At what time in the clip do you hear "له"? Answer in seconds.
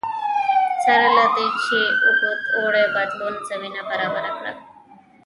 1.17-1.25